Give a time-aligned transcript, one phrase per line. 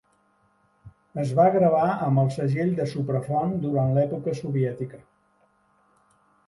[1.23, 5.05] Es va gravar amb el segell de Supraphon durant l'època soviètica.